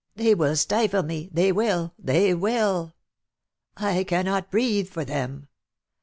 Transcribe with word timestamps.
They 0.15 0.33
will 0.33 0.55
stifle 0.55 1.03
me!— 1.03 1.29
they 1.31 1.51
will, 1.51 1.93
they 1.99 2.33
will. 2.33 2.95
I 3.77 4.03
cannot 4.03 4.49
breathe 4.49 4.89
for 4.89 5.05
them 5.05 5.47